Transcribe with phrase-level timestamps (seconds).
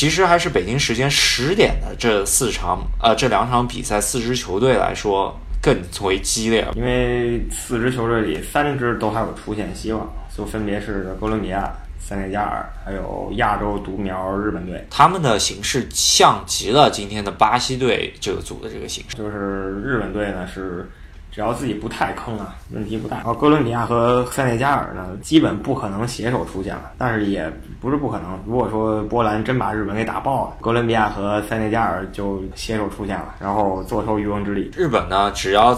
[0.00, 11.70] 其实还是北京时间十点的这四场，呃，这两场比赛，四支球队来说更为激烈，因为四支球队里三支都还有出线希望，就分别是哥伦比亚。
[11.98, 19.18] 塞内加尔还有亚洲独苗日本队，他们的形势像极了今天的巴西队这个组的这个形式。
[19.18, 20.90] 就是日本队呢是
[21.30, 23.16] 只要自己不太坑啊，问题不大。
[23.18, 27.50] 然后哥伦比亚和塞内加尔呢，基本不可能携手出现了，但是也
[27.80, 28.38] 不是不可能。
[28.46, 34.70] 如果说波兰真把日本给打爆了，哥伦比亚和塞内加尔就携手出现了，然后坐收渔翁之利。
[34.76, 35.76] 日本呢，只要。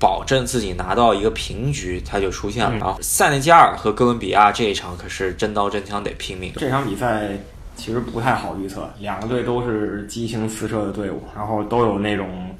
[0.00, 2.70] 保证自己拿到一个平局，他就出现了。
[2.76, 6.52] 然后塞内加尔和哥伦比亚这一场可是真刀真枪得拼命。
[6.54, 7.30] 这场比赛
[7.74, 12.54] 其实不太好预测，两个队都是激情四射的队伍，然后都有那种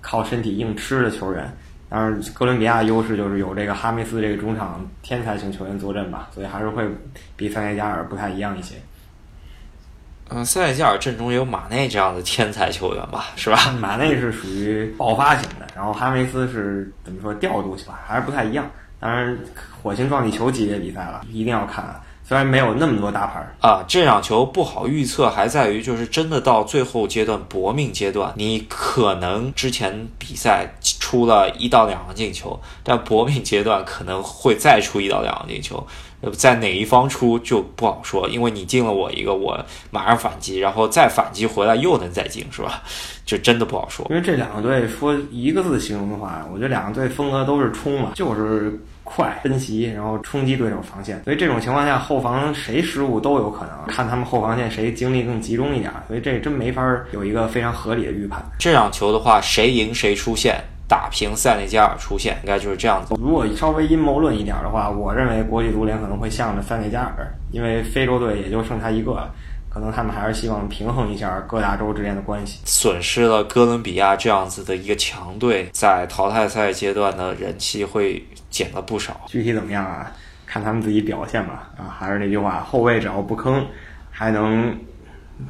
[0.00, 1.54] 靠身体硬吃的球员。
[1.90, 6.86] 当然，哥伦比亚优势就是有这个哈梅斯这个中场天才型球员坐镇吧，所以还是会
[7.34, 8.74] 比塞内加尔不太一样一些。
[10.28, 13.72] 嗯，塞内加尔阵中也有马内这样的天才球员吧，是吧？
[13.80, 18.70] 马内是属于爆发型的，然后哈梅斯是怎么说调度型吧，还是不太一样。
[19.00, 19.38] 当然，
[19.82, 21.98] 火星撞地球级别比赛了，一定要看。
[22.24, 30.70] 虽然没有那么多大牌啊，这场球不好预测，还在于就是真的到最后阶段搏命阶段，你可能之前比赛
[31.08, 35.82] 出了一到两个进球，但搏命阶段可能会再出一到两个进球。
[36.36, 39.58] 在哪一方出就不好说，因为你进了我一个，我
[39.90, 42.82] 马上反击，然后再反击回来又能再进，是吧？
[43.24, 44.04] 就真的不好说。
[44.10, 51.22] 因为这两个队说一个字形容的话，我觉得两个队风格都是冲嘛，就是快奔袭，然后冲击对手防线。
[51.24, 55.90] 所以这种情况下，后防谁失误都有可能，看他们后防线谁精力更集中一点。
[56.08, 58.44] 所以这真没法有一个非常合理的预判。
[58.58, 60.60] 这场球的话，谁赢谁出线。
[60.88, 63.14] 打平塞内加尔出现，应该就是这样子。
[63.20, 69.30] 如果稍微阴谋论一点的话，我认为国际足联可能会向着塞内加尔，因为非洲队也就剩他一个了，
[69.68, 72.60] 可能他们还是希望平衡一下各大洲之间的关系。
[72.64, 79.20] 损失了哥伦比亚这样子的一个强队，在淘汰赛阶段的人气会减了不少。
[79.26, 80.10] 具体怎么样啊？
[80.46, 81.68] 看他们自己表现吧。
[81.76, 83.66] 啊，还是那句话，后卫只要不坑，
[84.10, 84.74] 还能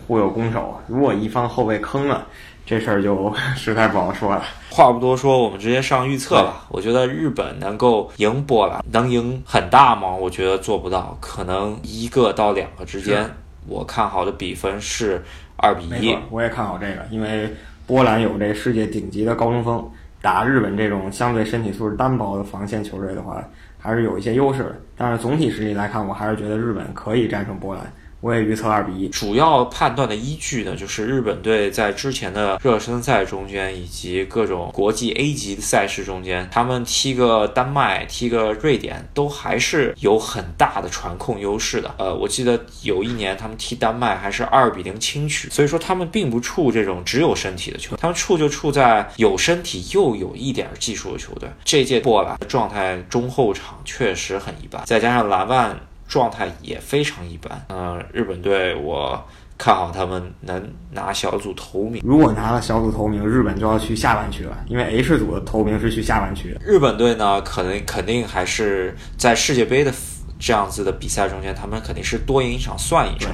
[0.07, 0.81] 互有攻守。
[0.87, 2.27] 如果一方后卫坑了，
[2.67, 4.43] 这事儿就 实在不好说了。
[4.71, 6.67] 话不多说，我们直接上预测吧。
[6.69, 10.15] 我觉得日本能够赢波兰，能赢很大吗？
[10.15, 13.29] 我觉得做不到，可能一个到两个之间。
[13.67, 15.23] 我看好的比分是
[15.57, 16.17] 二比一。
[16.31, 17.53] 我也看好这个，因为
[17.87, 19.91] 波兰有这世界顶级的高中锋，
[20.23, 23.43] 打日本这种相对身体素质单薄的防线球队的话，
[23.79, 24.77] 还是有一些优势的。
[24.97, 27.85] 但是总体实力来看，我还是觉得日本可以战胜波兰。
[28.21, 29.09] 我也预测二比一。
[29.09, 41.95] 主要判断的依据呢，就是日本队在之前的热身赛中间，以及各种国际 A 级赛事中间，他们踢个丹麦、踢个瑞典，都还是有很大的传控优势的。
[41.99, 51.49] 呃，我记得有一年他们踢丹麦还是二比零轻取，所以说他们并不怵这种只有身体的球队，他们怵就怵在有身体又有一点技术的球队。
[51.65, 55.79] 这届波兰状态中后场确实很一般，再加上蓝万。
[56.09, 57.67] 状态也非常一般。
[57.69, 59.23] 嗯，日本队我
[59.59, 62.03] 看好他们能拿小组头名。
[62.03, 66.57] 如果拿了小组头名，日本就要去下半区了，因为 H 组的头名是去下半区。
[66.65, 69.93] 日本队呢，可能肯定还是在世界杯的
[70.39, 73.31] 这样子的比赛中间，他们肯定是多赢一场算一场。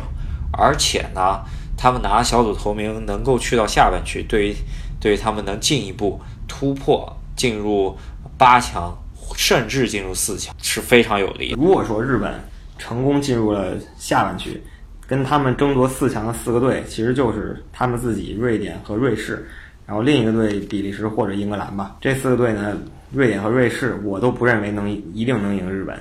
[0.53, 1.45] 而且呢，
[1.77, 4.57] 他们拿小组头名能够去到下半区，对于
[4.99, 7.97] 对于他们能进一步突破进入
[8.37, 8.97] 八强，
[9.37, 11.55] 甚至进入四强是非常有利。
[11.57, 12.35] 如果说日本。
[12.79, 14.63] 成功进入了下半区，
[15.07, 19.47] 跟他们争夺四强的四个队，其实就是他们自己瑞典和瑞士，
[19.87, 21.97] 然后另一个队比利时或者英格兰吧。
[22.01, 22.77] 这四个队呢，
[23.13, 25.99] 瑞典和瑞士我都不认为能一定能赢日本。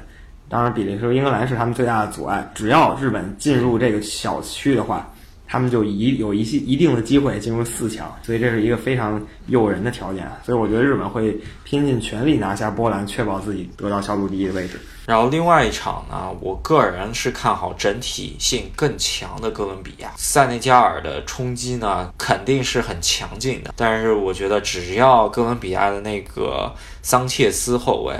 [0.50, 2.52] 当然，比利时、英格兰是他们最大的阻碍。
[2.56, 5.10] 只要日本进入这个小区的话。
[5.48, 10.28] 他们就一有一些一定的机会进入四强，所以这是一个非常诱人的条件。
[10.44, 14.80] 所以我觉得日本会拼尽全力拿下波兰，确保自己得到小组第一的位置。
[15.06, 20.12] 然后另外一场呢，我个人是看好整体性更强的哥伦比亚。
[20.16, 28.16] 塞内加尔的冲击呢肯定是很强劲的，但是我觉得只要哥伦比亚的那个桑切斯后卫。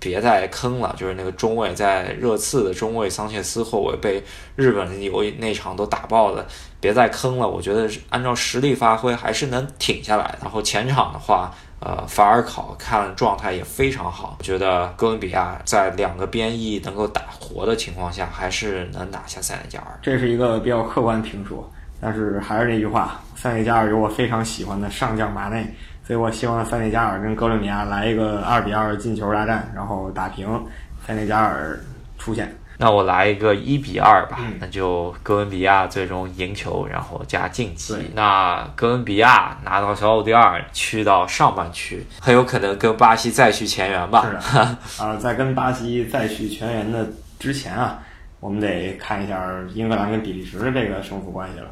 [0.00, 4.20] 别再坑了，就是那个中卫在热刺的中卫桑切斯后卫被
[4.56, 6.46] 日本有那场都打爆了，
[6.80, 7.46] 别再坑了。
[7.46, 10.36] 我觉得按照实力发挥还是能挺下来。
[10.40, 19.98] 然后前场的话，呃，法尔考看状态也非常好，觉得哥伦比亚在两个边翼能够打活的情况下，还是能拿下塞内加尔。
[20.00, 21.70] 这是一个比较客观评说，
[22.00, 25.66] 但是还是那句话，塞内加尔有我非常喜欢的上将马内。
[26.10, 30.60] 所以我希望塞内加尔跟哥伦比亚来一个二比二进球大战，然后打平，
[31.06, 31.78] 塞内加尔
[32.18, 32.52] 出线。
[32.76, 37.94] 那我来一个一比二吧，嗯那就哥伦比亚最终赢球，然后加晋级。
[38.12, 44.26] 那哥伦比亚拿到小组第二，去到上半区，很有可能跟巴西再续前缘吧。
[44.26, 44.58] 是的，
[45.06, 47.06] 啊，在跟巴西再续前缘的
[47.38, 48.00] 之前啊，
[48.40, 51.68] 我们得看一下英格兰跟比利时的这个胜负关系了。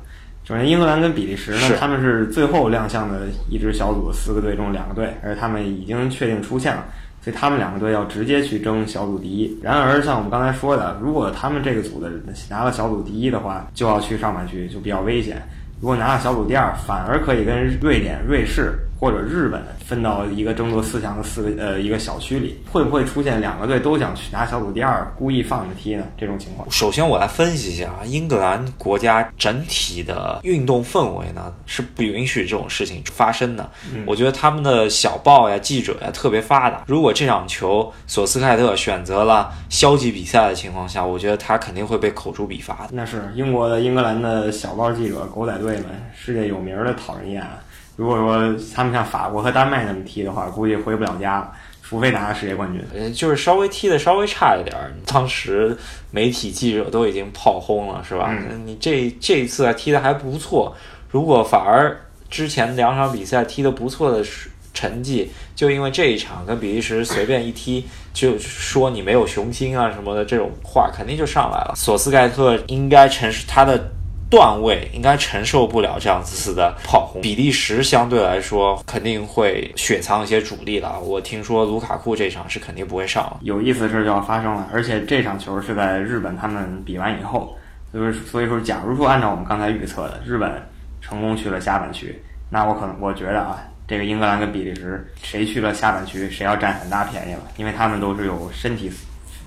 [0.48, 6.86] 首先，英格兰跟比利时呢，他们是最后亮相的一支小组四个队中两个队，而他们已经确定出线了，
[7.20, 9.60] 所以他们两个队要直接去争小组第一。
[9.62, 12.10] 然而，像我们刚才说的，如果他们这个组的
[12.48, 15.36] 拿了小组第一的话，就要去上半区，就比较危险。
[15.82, 26.04] 如果拿了小组第二，反而可以跟瑞典、瑞士或者日本分到一个争夺四强的四个呃一个小区里，会不会出现两个队都想去拿小组第二，故意放着踢呢？
[26.16, 33.70] 这种情况，首先，我来分析一下啊，英格兰国家整体的运动氛围呢是不允许这种事情发生的。
[34.06, 36.82] 我觉得他们的小报呀、记者呀特别发达。
[36.86, 42.88] 如果这场球索斯盖特选择了消极比赛的情况下，我觉得他肯定会被口诛笔伐的。
[42.92, 45.84] 那是英国的、英格兰的小报记者、狗仔队们，
[46.16, 47.60] 世界有名的讨人厌啊。
[47.98, 51.50] 如果说他们像法国和丹麦那么踢的话，估计回不了家了，
[51.82, 52.80] 除非拿个世界冠军。
[52.94, 55.76] 呃，就是稍微踢的稍微差一点儿，当时
[56.12, 58.28] 媒体记者都已经炮轰了，是吧？
[58.30, 60.72] 嗯你这这一次啊踢的还不错，
[61.10, 62.00] 如果反而
[62.30, 64.24] 之前两场比赛踢的不错的
[64.72, 71.74] 成绩，就因为这一场跟比利时随便一踢，就说你没有雄心啊什么的这种话，肯定就上来了。
[71.74, 73.90] 索斯盖特应该承受他的。
[74.30, 81.00] 段位应该承受不了这样子的炮轰，比利时相对来说肯定会雪藏一些主力了。
[81.00, 83.38] 我听说卢卡库这场是肯定不会上。
[83.42, 87.56] 有意思的事就要发生了，而且这场球是在日本他们比完以后，
[87.92, 90.62] 就是所以说，假如说按照我们刚才预测的，日本
[91.00, 92.20] 成功去了下半区，
[92.50, 98.90] 那我可能我觉得啊，这个英格兰跟比利时谁去了下半区，谁要占很大便宜了，因为他们都是有身体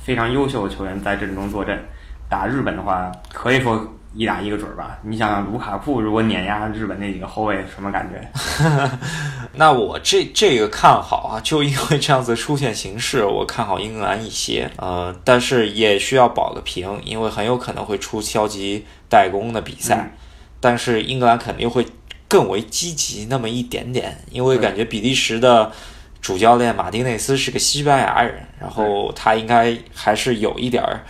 [0.04, 1.80] 非常优秀的球员在阵中坐镇。
[2.28, 4.98] 打日本的话，可以说一打一个准儿吧。
[5.04, 8.90] 你想想，卢卡库如果碾压日本那几个后卫，什么感觉？
[9.56, 14.70] 那我这这个看好啊，就因为这样子出现形势，我看好英格兰一些。
[14.78, 19.96] 呃，但是也需要保个平，因为很有可能会出消极怠工的比赛。
[19.98, 20.12] 嗯
[20.64, 21.84] 但是英格兰肯定会
[22.28, 25.72] 更为积极那么一点点，因为感觉比利时的
[26.22, 31.04] 主教练马丁内斯是个西班牙人，然后他应该还是有一点儿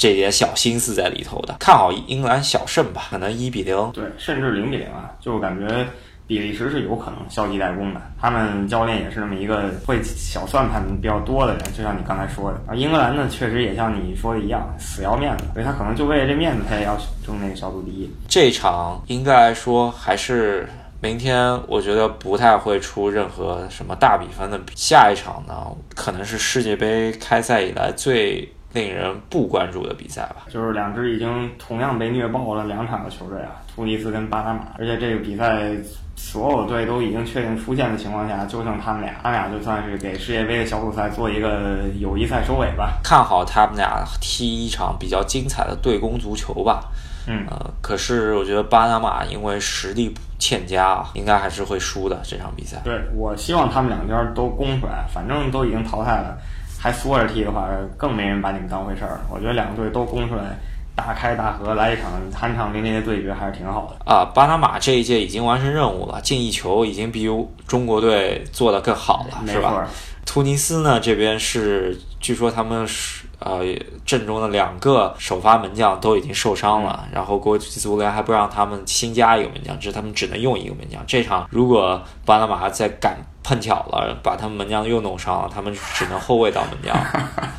[0.00, 1.54] 这点小心思在里头的。
[1.60, 3.76] 看好英格兰小胜吧，可能一比零。
[3.92, 5.86] 对，甚至零比零啊，就感觉
[6.26, 8.00] 比利时是有可能消极怠工的。
[8.18, 12.58] 他们教练也是那么一个会小算盘比较多的人，就像你刚才说的。
[12.66, 18.10] 而英格兰呢，确实也像你说的一样，死要面子，所以他可能就为了这面子，他也要争那个小组第一。
[18.26, 20.66] 这场应该来说还是
[21.02, 24.72] 明天，我觉得不太会出任何什么大比分的比。
[24.74, 30.46] 下一场呢，可能是世界杯开赛以来最令人不关注的比赛吧。
[30.48, 35.70] 就是两支已经同样被虐爆了两场的球队啊，突尼斯跟巴拿马，而且这个比赛
[36.16, 42.98] 所有队都已经确定出线的情况下，就剩他们俩，他们俩就算是给世界杯的小组赛做一个友谊赛收尾吧。
[43.02, 46.84] 看好他们俩踢一场比较精彩的对攻足球吧。
[47.26, 52.78] 嗯，呃，可是我觉得巴拿马因为实力欠佳啊，应该还是会输的这场比赛。
[52.82, 56.38] 对我希望他们两边都攻出来，反正都已经淘汰了，
[56.80, 57.68] 还缩着踢的话，
[57.98, 59.20] 更没人把你们当回事儿。
[59.30, 60.58] 我觉得两个队都攻出来，
[60.96, 64.12] 大开大合，来一场酣畅淋漓的对决，还是挺好的。
[64.12, 67.28] 啊，巴拿马这一届已经完成任务了，进一球已经比
[67.66, 69.86] 中国队做得更好了，是吧？
[70.24, 73.64] 突尼斯呢这边是，据说他们是呃
[74.06, 81.02] 阵中的两个首发门将都已经受伤了，然后国际足联还不让他们新加一个门将，只是他们只能用一个门将。
[81.06, 86.96] 这场如果巴拿马再赶碰巧了，把他们门将又弄伤了，他们只能后卫当门将。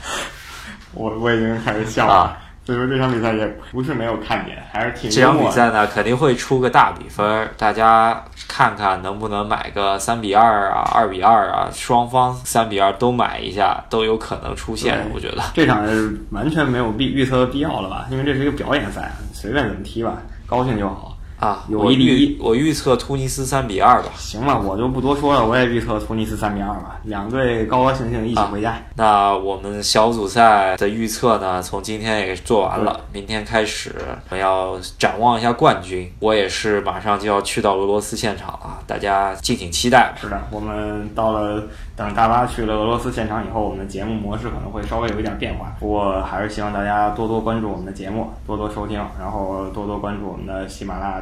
[0.93, 2.13] 我我已经开始笑了。
[2.13, 5.35] 啊所以说这场比赛也不是没有看点，还是挺这场。
[5.35, 15.03] 比赛呢，肯定会出个大比分，大家看看能不能买个三比二啊、二比二啊，双方三比二都买一下，都有可能出现。
[15.11, 15.83] 我觉得这场
[16.29, 18.05] 完全没有必预测的必要了吧？
[18.11, 20.13] 因为这是一个表演赛，随便怎么踢吧，
[20.45, 21.17] 高兴就好。
[21.41, 24.09] 啊，有一比一预我预测突尼斯三比二吧。
[24.15, 28.75] 行吧，我就不多说了，我也预测突尼斯三比二吧，两队高高兴兴一起回家。
[28.95, 33.95] 那我们小组赛的预测呢，从今天也做完了，明天开始
[34.29, 36.13] 我们要展望一下冠军。
[36.19, 40.17] 我也是马上就要去到俄罗斯现场了，大家敬请期待吧。
[40.21, 41.63] 是的，我们到了
[41.95, 45.75] 等大巴去了俄罗斯现场以后，我们的节目模式可能会稍微有一点变化。
[45.79, 51.21] 不过还是希望大家多多关注我们的节目，多多收听，然后多多关注我们的喜马拉雅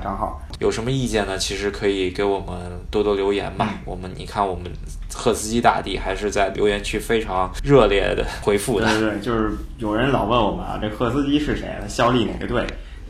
[0.60, 1.38] 有什么意见呢？
[1.38, 3.76] 其实可以给我们多多留言吧。
[3.86, 4.66] 我们你看，我们
[5.14, 8.86] 赫斯基大帝还是在留言区非常热烈的回复的。
[8.88, 11.70] 对对对，就是有人老问我们啊，这赫斯基是谁？
[11.82, 12.66] 他效力哪个队？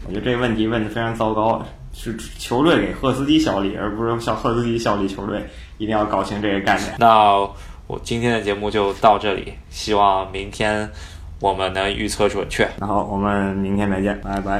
[0.05, 5.43] 我觉得这个问题问的非常糟糕，是球队给赫斯基效力，而不是效赫斯基效力球队。
[5.77, 6.93] 一定要搞清这个概念。
[6.99, 7.39] 那
[7.87, 10.89] 我今天的节目就到这里，希望明天
[11.39, 12.69] 我们能预测准确。
[12.79, 14.57] 然后我们明天再见，拜拜。